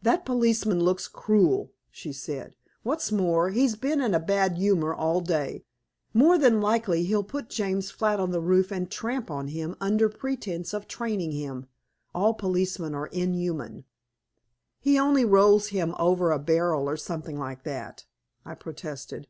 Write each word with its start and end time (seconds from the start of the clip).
"That 0.00 0.24
policeman 0.24 0.78
looks 0.78 1.08
cruel," 1.08 1.72
she 1.90 2.12
said. 2.12 2.54
"What's 2.84 3.10
more, 3.10 3.50
he's 3.50 3.74
been 3.74 4.00
in 4.00 4.14
a 4.14 4.20
bad 4.20 4.58
humor 4.58 4.94
all 4.94 5.20
day. 5.20 5.64
More 6.14 6.38
than 6.38 6.60
likely 6.60 7.02
he'll 7.02 7.24
put 7.24 7.48
James 7.48 7.90
flat 7.90 8.20
on 8.20 8.30
the 8.30 8.38
roof 8.40 8.70
and 8.70 8.88
tramp 8.88 9.28
on 9.28 9.48
him, 9.48 9.74
under 9.80 10.08
pretense 10.08 10.72
of 10.72 10.86
training 10.86 11.32
him. 11.32 11.66
All 12.14 12.32
policemen 12.32 12.94
are 12.94 13.08
inhuman." 13.08 13.84
"He 14.78 15.00
only 15.00 15.24
rolls 15.24 15.70
him 15.70 15.96
over 15.98 16.30
a 16.30 16.38
barrel 16.38 16.88
or 16.88 16.96
something 16.96 17.36
like 17.36 17.64
that," 17.64 18.04
I 18.44 18.54
protested. 18.54 19.26